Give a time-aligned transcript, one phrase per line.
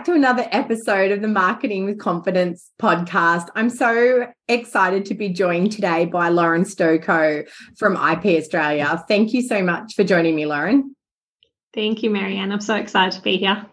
[0.00, 3.48] Back to another episode of the Marketing with Confidence podcast.
[3.54, 9.04] I'm so excited to be joined today by Lauren Stokoe from IP Australia.
[9.08, 10.96] Thank you so much for joining me, Lauren.
[11.74, 12.50] Thank you, Marianne.
[12.50, 13.66] I'm so excited to be here.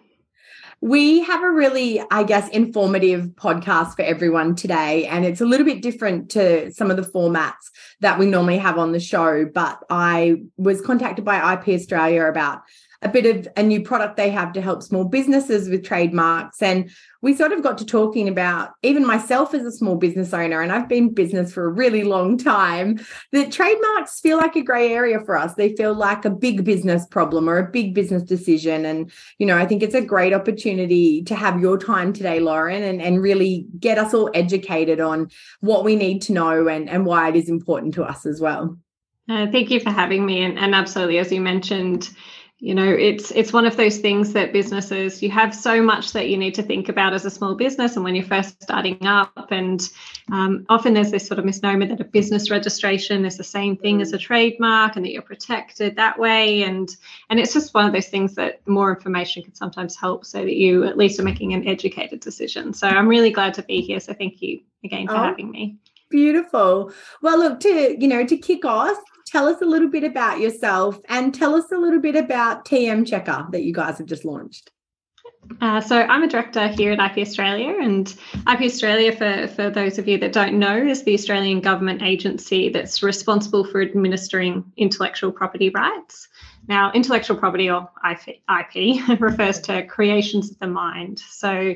[0.82, 5.08] We have a really, I guess, informative podcast for everyone today.
[5.08, 7.54] And it's a little bit different to some of the formats
[8.02, 9.46] that we normally have on the show.
[9.46, 12.64] But I was contacted by IP Australia about
[13.02, 16.62] a bit of a new product they have to help small businesses with trademarks.
[16.62, 16.90] And
[17.22, 20.72] we sort of got to talking about, even myself as a small business owner, and
[20.72, 23.00] I've been business for a really long time,
[23.34, 25.54] that trademarks feel like a gray area for us.
[25.54, 28.86] They feel like a big business problem or a big business decision.
[28.86, 32.84] And, you know, I think it's a great opportunity to have your time today, Lauren,
[32.84, 35.30] and, and really get us all educated on
[35.60, 38.78] what we need to know and, and why it is important to us as well.
[39.30, 40.42] Uh, thank you for having me.
[40.42, 42.10] And, and absolutely, as you mentioned,
[42.60, 46.28] you know it's it's one of those things that businesses you have so much that
[46.28, 49.52] you need to think about as a small business and when you're first starting up
[49.52, 49.90] and
[50.32, 54.02] um, often there's this sort of misnomer that a business registration is the same thing
[54.02, 56.64] as a trademark and that you're protected that way.
[56.64, 56.90] And
[57.30, 60.56] and it's just one of those things that more information can sometimes help so that
[60.56, 62.74] you at least are making an educated decision.
[62.74, 64.00] So i'm really glad to be here.
[64.00, 65.78] So thank you again for oh, having me.
[66.10, 66.92] beautiful.
[67.22, 68.98] Well look to you know to kick off
[69.28, 73.06] tell us a little bit about yourself and tell us a little bit about TM
[73.06, 74.72] Checker that you guys have just launched.
[75.62, 78.08] Uh, so I'm a director here at IP Australia, and
[78.52, 82.70] IP Australia, for, for those of you that don't know, is the Australian government agency
[82.70, 86.28] that's responsible for administering intellectual property rights.
[86.68, 91.20] Now, intellectual property or IP, IP refers to creations of the mind.
[91.20, 91.76] So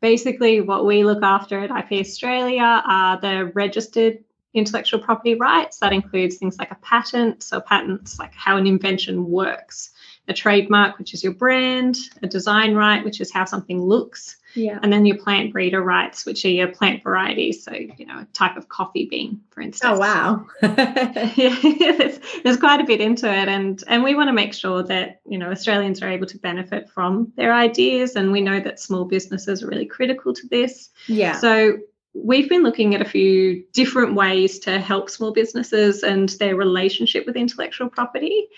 [0.00, 4.18] basically, what we look after at IP Australia are the registered
[4.54, 5.78] intellectual property rights.
[5.78, 9.90] That includes things like a patent, so patents like how an invention works,
[10.28, 14.78] a trademark, which is your brand, a design right, which is how something looks, yeah.
[14.82, 17.64] and then your plant breeder rights, which are your plant varieties.
[17.64, 19.92] So, you know, a type of coffee bean, for instance.
[19.94, 20.46] Oh wow.
[20.62, 21.58] yeah,
[21.96, 23.48] there's, there's quite a bit into it.
[23.48, 26.90] And and we want to make sure that, you know, Australians are able to benefit
[26.90, 28.16] from their ideas.
[28.16, 30.90] And we know that small businesses are really critical to this.
[31.06, 31.38] Yeah.
[31.38, 31.78] So
[32.14, 37.26] we've been looking at a few different ways to help small businesses and their relationship
[37.26, 38.48] with intellectual property.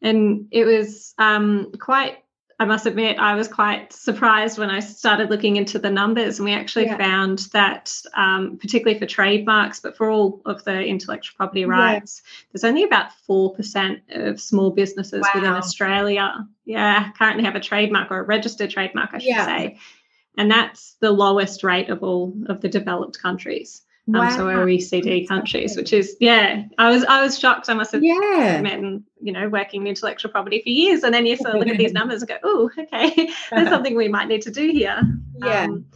[0.00, 2.18] And it was um, quite,
[2.60, 6.38] I must admit, I was quite surprised when I started looking into the numbers.
[6.38, 6.96] And we actually yeah.
[6.96, 12.44] found that, um, particularly for trademarks, but for all of the intellectual property rights, yeah.
[12.52, 15.30] there's only about 4% of small businesses wow.
[15.34, 19.46] within Australia, yeah, currently have a trademark or a registered trademark, I should yeah.
[19.46, 19.78] say
[20.36, 23.82] and that's the lowest rate of all of the developed countries.
[24.08, 24.36] Um, wow.
[24.36, 27.70] so OECD countries, which is yeah, I was I was shocked.
[27.70, 28.60] I must have yeah.
[28.60, 31.68] been you know working in intellectual property for years, and then you sort of look
[31.68, 35.00] at these numbers and go, oh, okay, there's something we might need to do here.
[35.38, 35.64] Yeah.
[35.64, 35.86] Um,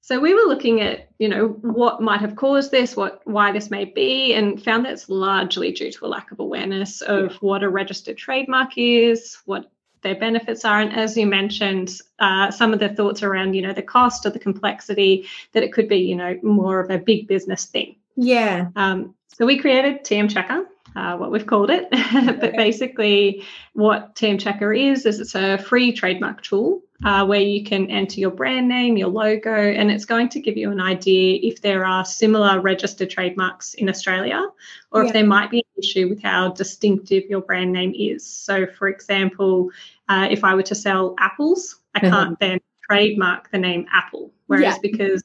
[0.00, 3.68] so we were looking at you know what might have caused this, what why this
[3.68, 7.38] may be, and found that it's largely due to a lack of awareness of yeah.
[7.40, 9.72] what a registered trademark is, what
[10.02, 10.80] their benefits are.
[10.80, 14.30] And as you mentioned, uh, some of the thoughts around, you know, the cost or
[14.30, 17.96] the complexity that it could be, you know, more of a big business thing.
[18.16, 18.68] Yeah.
[18.76, 20.66] Um, so we created TM Checker.
[20.96, 21.88] Uh, what we've called it.
[22.40, 27.64] but basically, what TM Checker is, is it's a free trademark tool uh, where you
[27.64, 31.38] can enter your brand name, your logo, and it's going to give you an idea
[31.42, 34.44] if there are similar registered trademarks in Australia
[34.90, 35.06] or yeah.
[35.06, 38.26] if there might be an issue with how distinctive your brand name is.
[38.26, 39.70] So, for example,
[40.08, 42.10] uh, if I were to sell apples, I mm-hmm.
[42.10, 42.58] can't then
[42.90, 44.32] trademark the name Apple.
[44.46, 44.78] Whereas yeah.
[44.82, 45.22] because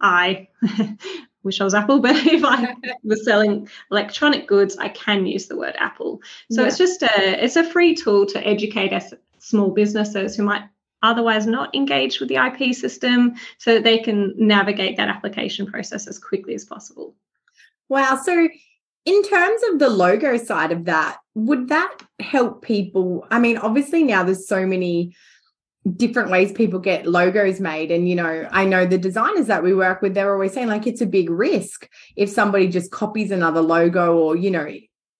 [0.00, 0.48] I
[1.46, 5.56] wish I was Apple, but if I was selling electronic goods, I can use the
[5.56, 6.20] word Apple.
[6.50, 6.68] So yeah.
[6.68, 10.64] it's just a it's a free tool to educate us small businesses who might
[11.02, 16.06] otherwise not engage with the IP system so that they can navigate that application process
[16.06, 17.14] as quickly as possible.
[17.88, 18.20] Wow.
[18.22, 18.48] So
[19.04, 23.24] in terms of the logo side of that, would that help people?
[23.30, 25.14] I mean, obviously now there's so many
[25.94, 27.90] different ways people get logos made.
[27.90, 30.86] And you know i know the designers that we work with they're always saying like
[30.86, 34.68] it's a big risk if somebody just copies another logo or you know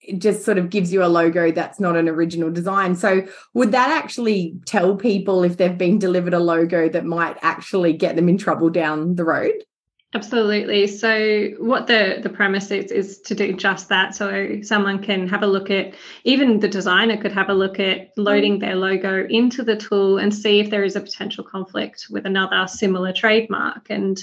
[0.07, 2.95] it just sort of gives you a logo that's not an original design.
[2.95, 7.93] So would that actually tell people if they've been delivered a logo that might actually
[7.93, 9.65] get them in trouble down the road
[10.15, 10.87] Absolutely.
[10.87, 14.15] So what the the premise is is to do just that.
[14.15, 15.95] So someone can have a look at
[16.25, 20.35] even the designer could have a look at loading their logo into the tool and
[20.35, 23.91] see if there is a potential conflict with another similar trademark.
[23.91, 24.23] And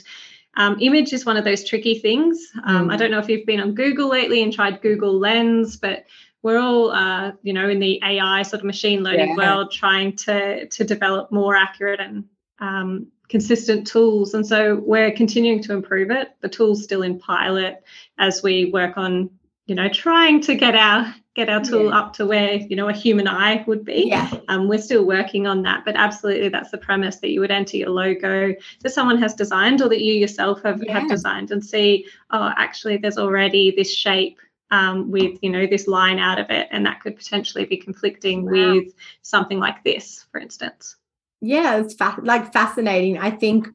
[0.55, 2.51] um, image is one of those tricky things.
[2.63, 2.93] Um, mm.
[2.93, 6.05] I don't know if you've been on Google lately and tried Google Lens, but
[6.43, 9.55] we're all, uh, you know, in the AI sort of machine learning yeah.
[9.55, 12.25] world, trying to to develop more accurate and
[12.59, 14.33] um, consistent tools.
[14.33, 16.29] And so we're continuing to improve it.
[16.41, 17.83] The tool's still in pilot
[18.17, 19.29] as we work on,
[19.65, 21.97] you know, trying to get our get our tool yeah.
[21.97, 24.05] up to where you know a human eye would be.
[24.07, 24.29] Yeah.
[24.49, 27.77] Um, we're still working on that, but absolutely that's the premise that you would enter
[27.77, 30.99] your logo that someone has designed or that you yourself have, yeah.
[30.99, 34.37] have designed and see, oh, actually there's already this shape
[34.73, 38.45] um, with you know this line out of it, and that could potentially be conflicting
[38.45, 38.73] wow.
[38.73, 40.97] with something like this, for instance.
[41.45, 43.17] Yeah, it's fa- like fascinating.
[43.19, 43.67] I think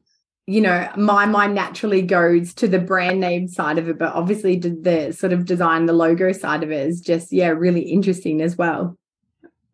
[0.49, 4.57] you know, my mind naturally goes to the brand name side of it, but obviously
[4.57, 8.57] the sort of design, the logo side of it is just, yeah, really interesting as
[8.57, 8.97] well.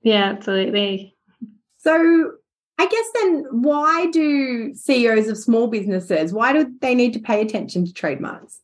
[0.02, 1.16] Yeah, absolutely.
[1.78, 2.32] So
[2.78, 7.40] I guess then why do CEOs of small businesses, why do they need to pay
[7.40, 8.60] attention to trademarks?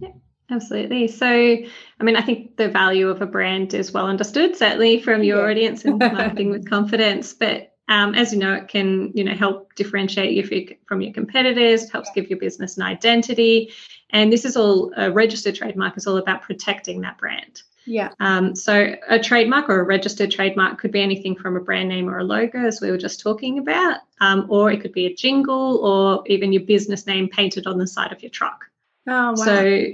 [0.00, 0.08] Yeah.
[0.50, 1.06] Absolutely.
[1.06, 5.22] So, I mean, I think the value of a brand is well understood, certainly from
[5.22, 5.50] your yeah.
[5.50, 7.32] audience and marketing with confidence.
[7.32, 11.90] But um, as you know, it can you know help differentiate you from your competitors.
[11.90, 13.70] Helps give your business an identity,
[14.10, 17.62] and this is all a registered trademark is all about protecting that brand.
[17.84, 18.10] Yeah.
[18.18, 22.08] Um, so a trademark or a registered trademark could be anything from a brand name
[22.08, 25.14] or a logo, as we were just talking about, um, or it could be a
[25.14, 28.64] jingle or even your business name painted on the side of your truck.
[29.06, 29.34] Oh, wow.
[29.34, 29.86] So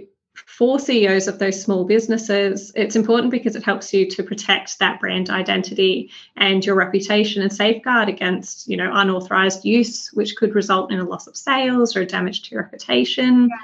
[0.58, 4.98] for CEOs of those small businesses, it's important because it helps you to protect that
[4.98, 10.90] brand identity and your reputation and safeguard against, you know, unauthorized use, which could result
[10.90, 13.48] in a loss of sales or damage to your reputation.
[13.48, 13.56] Yeah.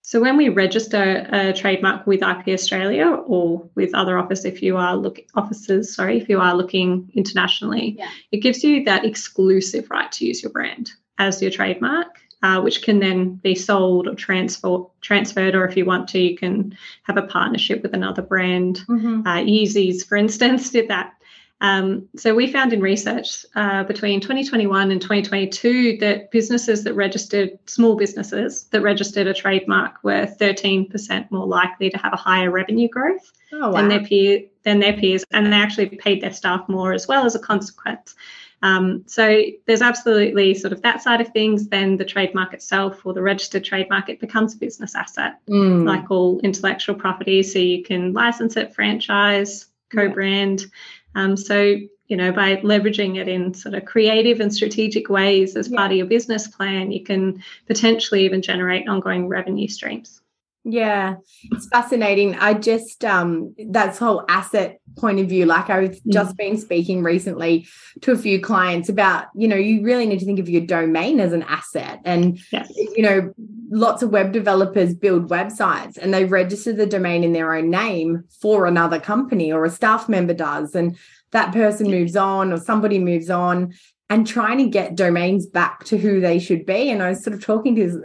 [0.00, 4.78] So when we register a trademark with IP Australia or with other office, if you
[4.78, 8.08] are look offices, sorry, if you are looking internationally, yeah.
[8.30, 12.82] it gives you that exclusive right to use your brand as your trademark uh, which
[12.82, 17.16] can then be sold or transfer, transferred, or if you want to, you can have
[17.16, 18.80] a partnership with another brand.
[18.88, 19.26] Mm-hmm.
[19.26, 21.14] Uh, Yeezys, for instance, did that.
[21.62, 27.56] Um, so we found in research uh, between 2021 and 2022 that businesses that registered,
[27.66, 32.88] small businesses that registered a trademark were 13% more likely to have a higher revenue
[32.88, 33.76] growth oh, wow.
[33.76, 37.24] than their peer, than their peers, and they actually paid their staff more as well
[37.24, 38.16] as a consequence.
[38.62, 41.68] Um, so there's absolutely sort of that side of things.
[41.68, 45.84] Then the trademark itself or the registered trademark, it becomes a business asset, mm.
[45.84, 47.42] like all intellectual property.
[47.42, 50.62] So you can license it, franchise, co-brand.
[50.62, 51.22] Yeah.
[51.22, 51.76] Um, so
[52.06, 55.76] you know by leveraging it in sort of creative and strategic ways as yeah.
[55.76, 60.21] part of your business plan, you can potentially even generate ongoing revenue streams.
[60.64, 61.16] Yeah,
[61.50, 62.36] it's fascinating.
[62.36, 65.44] I just um that's whole asset point of view.
[65.44, 66.12] Like I've mm.
[66.12, 67.66] just been speaking recently
[68.02, 71.18] to a few clients about, you know, you really need to think of your domain
[71.18, 72.00] as an asset.
[72.04, 72.72] And yes.
[72.76, 73.32] you know,
[73.70, 78.22] lots of web developers build websites and they register the domain in their own name
[78.40, 80.76] for another company or a staff member does.
[80.76, 80.96] And
[81.32, 83.72] that person moves on or somebody moves on
[84.12, 86.90] and trying to get domains back to who they should be.
[86.90, 88.02] And I was sort of talking to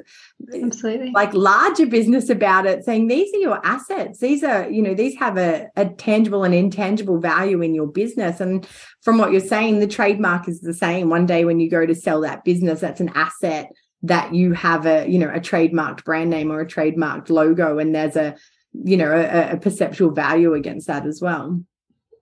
[0.54, 4.20] absolutely like larger business about it, saying these are your assets.
[4.20, 8.40] These are, you know, these have a, a tangible and intangible value in your business.
[8.40, 8.68] And
[9.02, 11.10] from what you're saying, the trademark is the same.
[11.10, 13.72] One day when you go to sell that business, that's an asset
[14.04, 17.96] that you have a, you know, a trademarked brand name or a trademarked logo, and
[17.96, 18.36] there's a,
[18.74, 21.62] you know, a, a perceptual value against that as well.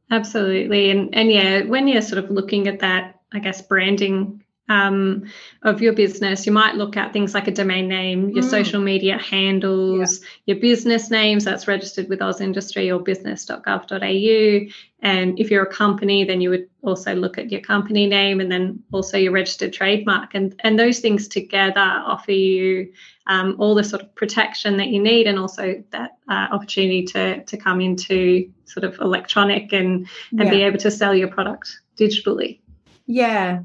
[0.10, 0.90] Absolutely.
[0.90, 5.32] And and yeah, when you're sort of looking at that I guess, branding um,
[5.62, 8.50] of your business, you might look at things like a domain name, your mm.
[8.50, 10.54] social media handles, yeah.
[10.54, 14.72] your business names that's registered with AusIndustry or business.gov.au.
[15.02, 18.52] And if you're a company, then you would also look at your company name and
[18.52, 20.34] then also your registered trademark.
[20.34, 22.92] And, and those things together offer you
[23.28, 27.44] um, all the sort of protection that you need and also that uh, opportunity to,
[27.44, 30.50] to come into sort of electronic and, and yeah.
[30.50, 32.62] be able to sell your product digitally.
[33.06, 33.62] Yeah.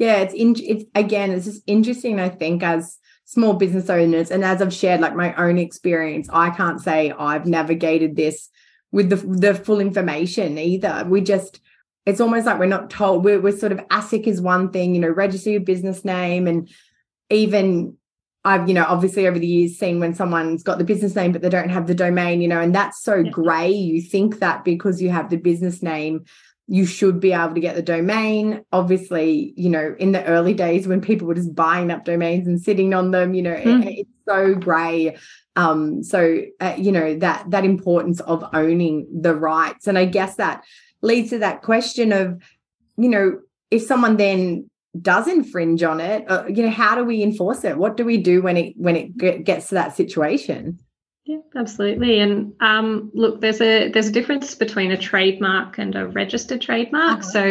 [0.00, 0.16] Yeah.
[0.16, 4.32] It's, in, it's again, it's just interesting, I think, as small business owners.
[4.32, 8.48] And as I've shared like my own experience, I can't say I've navigated this
[8.90, 11.04] with the, the full information either.
[11.06, 11.60] We just,
[12.06, 13.24] it's almost like we're not told.
[13.24, 16.48] We're, we're sort of ASIC is one thing, you know, register your business name.
[16.48, 16.68] And
[17.28, 17.96] even
[18.42, 21.42] I've, you know, obviously over the years seen when someone's got the business name, but
[21.42, 23.30] they don't have the domain, you know, and that's so yeah.
[23.30, 23.70] gray.
[23.70, 26.24] You think that because you have the business name,
[26.72, 28.64] you should be able to get the domain.
[28.72, 32.60] Obviously, you know, in the early days when people were just buying up domains and
[32.60, 33.84] sitting on them, you know, mm.
[33.84, 35.16] it, it's so grey.
[35.56, 40.36] Um, so uh, you know that that importance of owning the rights, and I guess
[40.36, 40.62] that
[41.02, 42.40] leads to that question of,
[42.96, 43.40] you know,
[43.72, 44.70] if someone then
[45.02, 47.78] does infringe on it, uh, you know, how do we enforce it?
[47.78, 50.78] What do we do when it when it gets to that situation?
[51.30, 52.18] Yeah, absolutely.
[52.18, 57.20] And um, look, there's a there's a difference between a trademark and a registered trademark.
[57.20, 57.30] Uh-huh.
[57.30, 57.44] So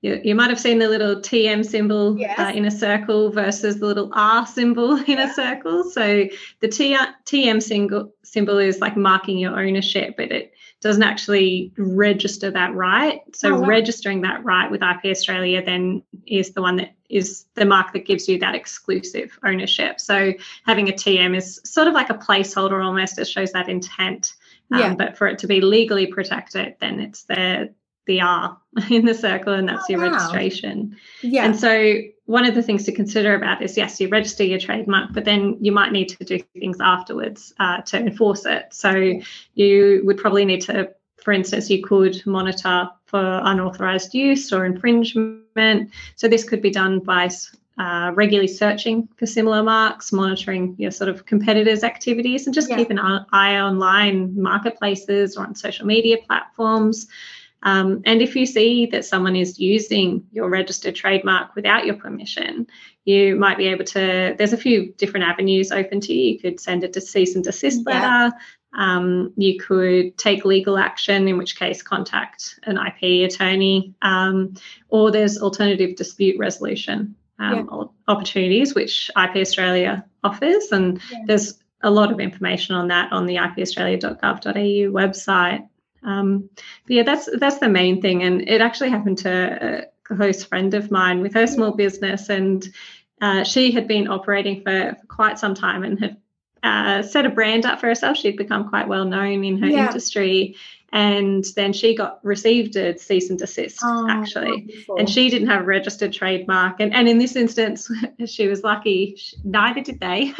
[0.00, 2.38] you, you might have seen the little TM symbol yes.
[2.38, 5.30] uh, in a circle versus the little R symbol in yeah.
[5.30, 5.84] a circle.
[5.84, 6.24] So
[6.60, 12.50] the T, TM symbol symbol is like marking your ownership, but it doesn't actually register
[12.50, 13.20] that right.
[13.34, 13.66] So oh, wow.
[13.66, 18.06] registering that right with IP Australia then is the one that is the mark that
[18.06, 20.00] gives you that exclusive ownership.
[20.00, 20.32] So
[20.66, 23.18] having a TM is sort of like a placeholder almost.
[23.18, 24.34] It shows that intent.
[24.70, 24.94] Um, yeah.
[24.94, 27.74] But for it to be legally protected, then it's the
[28.06, 28.58] the R
[28.90, 30.12] in the circle, and that's oh, your wow.
[30.12, 30.96] registration.
[31.20, 31.44] Yeah.
[31.44, 31.94] And so
[32.26, 35.56] one of the things to consider about is yes, you register your trademark, but then
[35.60, 38.66] you might need to do things afterwards uh, to enforce it.
[38.72, 39.20] So
[39.54, 40.90] you would probably need to,
[41.22, 45.41] for instance, you could monitor for unauthorized use or infringement.
[46.16, 47.30] So this could be done by
[47.78, 52.76] uh, regularly searching for similar marks, monitoring your sort of competitors' activities, and just yeah.
[52.76, 57.06] keep an eye online marketplaces or on social media platforms
[57.62, 62.66] um, and if you see that someone is using your registered trademark without your permission,
[63.04, 64.34] you might be able to.
[64.36, 66.32] There's a few different avenues open to you.
[66.32, 68.00] You could send it to cease and desist yeah.
[68.00, 68.36] letter.
[68.74, 74.54] Um, you could take legal action, in which case contact an IP attorney, um,
[74.88, 77.84] or there's alternative dispute resolution um, yeah.
[78.08, 80.72] opportunities, which IP Australia offers.
[80.72, 81.18] And yeah.
[81.26, 85.68] there's a lot of information on that on the ipaustralia.gov.au website.
[86.04, 86.48] Um,
[86.86, 90.74] but yeah, that's that's the main thing, and it actually happened to a close friend
[90.74, 92.66] of mine with her small business, and
[93.20, 96.16] uh, she had been operating for, for, quite some time and had
[96.62, 98.16] uh, set a brand up for herself.
[98.16, 99.88] She'd become quite well known in her yeah.
[99.88, 100.56] industry,
[100.92, 104.50] and then she got received a cease and desist oh, actually.
[104.50, 104.96] wonderful.
[104.98, 106.80] and she didn't have a registered trademark.
[106.80, 107.90] And, and in this instance
[108.26, 109.18] she was lucky.
[109.44, 110.34] Neither did they.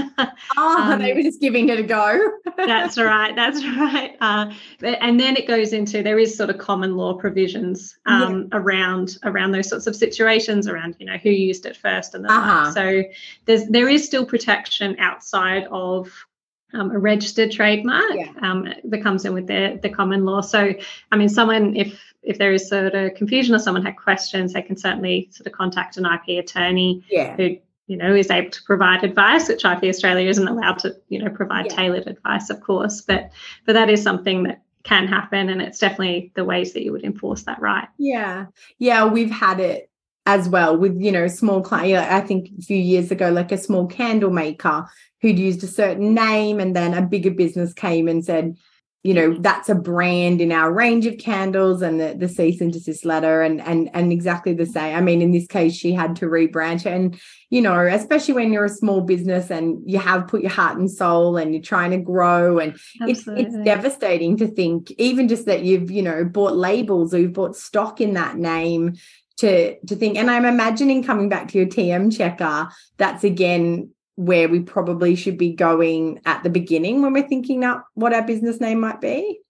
[0.56, 2.30] Oh um, they were just giving it a go.
[2.56, 4.16] That's right that's right.
[4.20, 8.58] Uh, and then it goes into there is sort of common law provisions um, yeah.
[8.58, 12.32] around around those sorts of situations around you know who used it first and the
[12.32, 12.64] uh-huh.
[12.64, 13.02] like so
[13.46, 16.10] there's there is still protection outside of
[16.74, 18.32] um, a registered trademark yeah.
[18.40, 20.40] um, that comes in with the, the common law.
[20.40, 20.74] So,
[21.10, 24.62] I mean, someone, if if there is sort of confusion or someone had questions, they
[24.62, 27.36] can certainly sort of contact an IP attorney yeah.
[27.36, 27.56] who
[27.88, 31.30] you know is able to provide advice, which IP Australia isn't allowed to you know
[31.30, 31.76] provide yeah.
[31.76, 33.30] tailored advice, of course, but
[33.66, 37.04] but that is something that can happen, and it's definitely the ways that you would
[37.04, 37.88] enforce that right.
[37.98, 38.46] Yeah,
[38.78, 39.90] yeah, we've had it
[40.26, 43.58] as well with you know small client i think a few years ago like a
[43.58, 44.86] small candle maker
[45.20, 48.56] who'd used a certain name and then a bigger business came and said
[49.02, 52.72] you know that's a brand in our range of candles and the, the cease and
[52.72, 54.96] desist letter and and and exactly the same.
[54.96, 57.18] I mean in this case she had to rebranch and
[57.50, 60.88] you know especially when you're a small business and you have put your heart and
[60.88, 65.64] soul and you're trying to grow and it's it's devastating to think even just that
[65.64, 68.94] you've you know bought labels or you've bought stock in that name
[69.36, 74.48] to to think and i'm imagining coming back to your tm checker that's again where
[74.48, 78.60] we probably should be going at the beginning when we're thinking up what our business
[78.60, 79.40] name might be?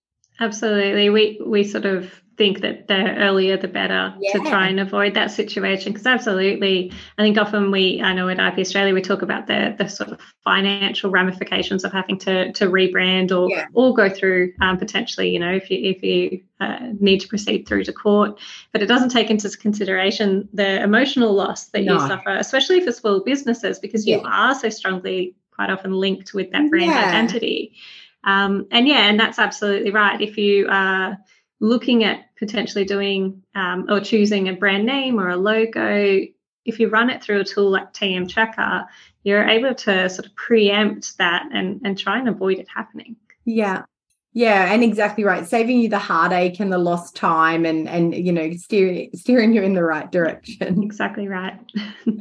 [0.41, 1.11] Absolutely.
[1.11, 4.33] We we sort of think that the earlier the better yeah.
[4.33, 8.41] to try and avoid that situation because absolutely i think often we i know at
[8.41, 12.67] ip australia we talk about the the sort of financial ramifications of having to to
[12.67, 13.67] rebrand or yeah.
[13.75, 17.65] or go through um, potentially you know if you if you uh, need to proceed
[17.69, 18.41] through to court
[18.73, 21.93] but it doesn't take into consideration the emotional loss that no.
[21.95, 24.27] you suffer especially for small businesses because you yeah.
[24.27, 27.73] are so strongly quite often linked with that brand identity
[28.25, 31.17] um, and yeah and that's absolutely right if you are
[31.63, 36.21] looking at potentially doing um, or choosing a brand name or a logo,
[36.65, 38.85] if you run it through a tool like TM Checker,
[39.23, 43.15] you're able to sort of preempt that and, and try and avoid it happening.
[43.45, 43.85] Yeah.
[44.35, 45.47] Yeah, and exactly right.
[45.47, 49.63] Saving you the heartache and the lost time and and you know, steering steering you
[49.63, 50.83] in the right direction.
[50.83, 51.59] Exactly right.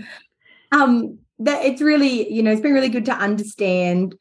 [0.73, 4.13] um that it's really, you know, it's been really good to understand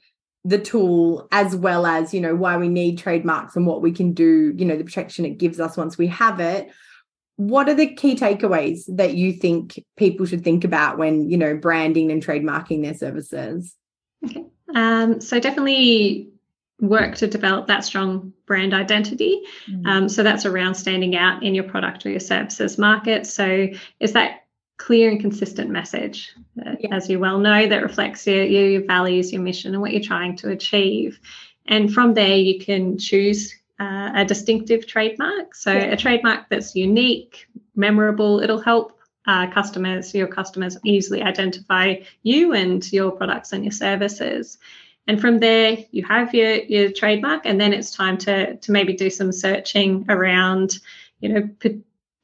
[0.44, 4.12] the tool as well as you know why we need trademarks and what we can
[4.12, 6.70] do you know the protection it gives us once we have it.
[7.36, 11.56] What are the key takeaways that you think people should think about when you know
[11.56, 13.74] branding and trademarking their services?
[14.24, 14.44] Okay.
[14.74, 16.30] Um, so definitely
[16.80, 19.42] work to develop that strong brand identity.
[19.68, 19.86] Mm-hmm.
[19.86, 23.26] um, so that's around standing out in your product or your services market.
[23.26, 23.68] So
[24.00, 24.39] is that
[24.80, 26.34] clear and consistent message,
[26.66, 26.94] uh, yeah.
[26.94, 30.34] as you well know, that reflects your, your values, your mission, and what you're trying
[30.34, 31.20] to achieve.
[31.66, 35.54] And from there, you can choose uh, a distinctive trademark.
[35.54, 35.84] So, yeah.
[35.84, 37.46] a trademark that's unique,
[37.76, 43.72] memorable, it'll help uh, customers, your customers, easily identify you and your products and your
[43.72, 44.56] services.
[45.06, 48.94] And from there, you have your, your trademark, and then it's time to, to maybe
[48.94, 50.78] do some searching around,
[51.20, 51.50] you know,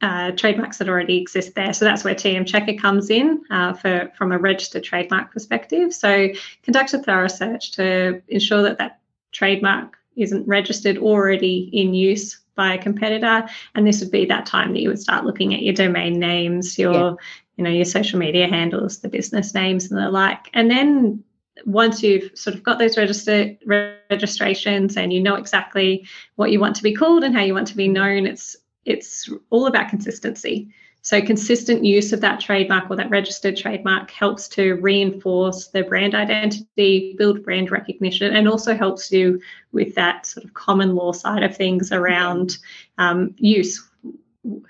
[0.02, 1.72] uh, trademarks that already exist there.
[1.72, 5.92] So that's where TM Checker comes in uh, for from a registered trademark perspective.
[5.94, 6.28] So
[6.62, 9.00] conduct a thorough search to ensure that that
[9.32, 13.48] trademark isn't registered already in use by a competitor.
[13.74, 16.78] And this would be that time that you would start looking at your domain names,
[16.78, 17.14] your yeah.
[17.56, 20.50] you know your social media handles, the business names, and the like.
[20.52, 21.22] And then
[21.64, 26.76] once you've sort of got those registered registrations and you know exactly what you want
[26.76, 30.68] to be called and how you want to be known, it's it's all about consistency.
[31.02, 36.16] So, consistent use of that trademark or that registered trademark helps to reinforce the brand
[36.16, 39.40] identity, build brand recognition, and also helps you
[39.70, 42.56] with that sort of common law side of things around
[42.98, 43.88] um, use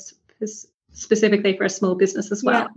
[0.93, 2.63] specifically for a small business as well.
[2.63, 2.69] Yeah.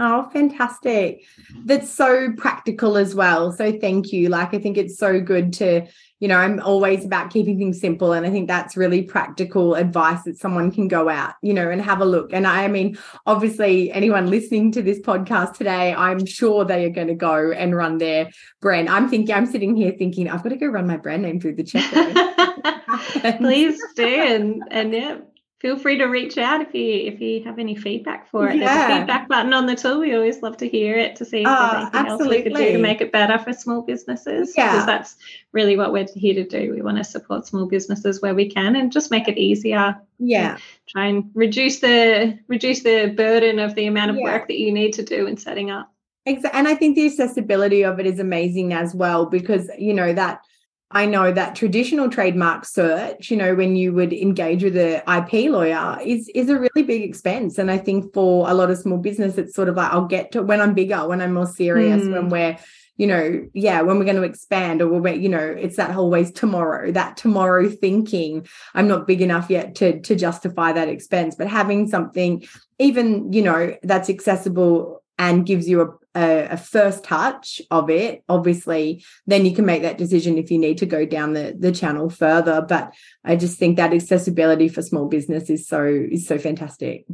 [0.00, 1.24] Oh, fantastic.
[1.64, 3.50] That's so practical as well.
[3.50, 4.28] So thank you.
[4.28, 5.88] Like, I think it's so good to,
[6.20, 8.12] you know, I'm always about keeping things simple.
[8.12, 11.82] And I think that's really practical advice that someone can go out, you know, and
[11.82, 12.32] have a look.
[12.32, 12.96] And I mean,
[13.26, 17.74] obviously, anyone listening to this podcast today, I'm sure they are going to go and
[17.74, 18.88] run their brand.
[18.88, 21.56] I'm thinking, I'm sitting here thinking, I've got to go run my brand name through
[21.56, 23.36] the checker.
[23.38, 24.06] Please do.
[24.06, 25.18] And, and yeah,
[25.60, 28.56] feel free to reach out if you if you have any feedback for it.
[28.56, 28.66] Yeah.
[28.66, 30.00] There's a feedback button on the tool.
[30.00, 32.36] We always love to hear it to see if there's oh, anything absolutely.
[32.36, 34.54] else we could do to make it better for small businesses.
[34.56, 34.72] Yeah.
[34.72, 35.16] Because that's
[35.52, 36.72] really what we're here to do.
[36.72, 40.00] We want to support small businesses where we can and just make it easier.
[40.18, 40.58] Yeah.
[40.88, 44.24] Try and reduce the reduce the burden of the amount of yeah.
[44.24, 45.92] work that you need to do in setting up.
[46.24, 46.58] Exactly.
[46.58, 50.42] And I think the accessibility of it is amazing as well because you know that
[50.90, 55.50] I know that traditional trademark search, you know, when you would engage with an IP
[55.50, 57.58] lawyer is is a really big expense.
[57.58, 60.32] And I think for a lot of small business, it's sort of like I'll get
[60.32, 62.12] to when I'm bigger, when I'm more serious, mm.
[62.12, 62.58] when we're,
[62.96, 66.04] you know, yeah, when we're going to expand or we're, you know, it's that whole
[66.04, 68.48] always tomorrow, that tomorrow thinking.
[68.74, 72.46] I'm not big enough yet to to justify that expense, but having something
[72.78, 79.04] even, you know, that's accessible and gives you a a, first touch of it obviously
[79.26, 82.10] then you can make that decision if you need to go down the the channel
[82.10, 82.60] further.
[82.60, 87.06] But i just think that accessibility for small business is so is so fantastic.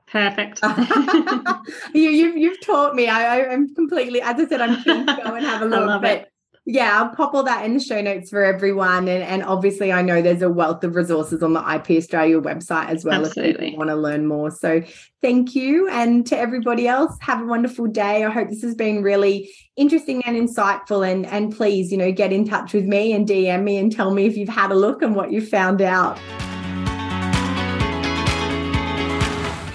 [0.07, 0.61] Perfect.
[1.95, 3.09] you, you've you've taught me.
[3.09, 5.87] I, I'm completely, as I said, I'm keen to go and have a look.
[5.87, 6.31] Love it
[6.69, 9.07] yeah, I'll pop all that in the show notes for everyone.
[9.07, 12.89] And, and obviously, I know there's a wealth of resources on the IP Australia website
[12.89, 13.67] as well Absolutely.
[13.67, 14.51] if you want to learn more.
[14.51, 14.83] So,
[15.23, 15.89] thank you.
[15.89, 18.25] And to everybody else, have a wonderful day.
[18.25, 21.09] I hope this has been really interesting and insightful.
[21.09, 24.11] And, and please, you know, get in touch with me and DM me and tell
[24.11, 26.19] me if you've had a look and what you've found out.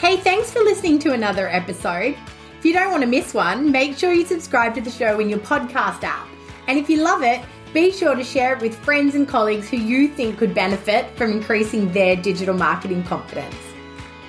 [0.01, 2.17] Hey, thanks for listening to another episode.
[2.59, 5.29] If you don't want to miss one, make sure you subscribe to the show in
[5.29, 6.27] your podcast app.
[6.67, 7.41] And if you love it,
[7.73, 11.31] be sure to share it with friends and colleagues who you think could benefit from
[11.31, 13.55] increasing their digital marketing confidence.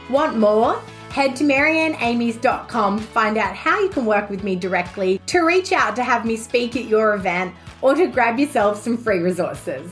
[0.09, 0.81] Want more?
[1.11, 5.73] Head to marianneamies.com to find out how you can work with me directly, to reach
[5.73, 9.91] out to have me speak at your event, or to grab yourself some free resources.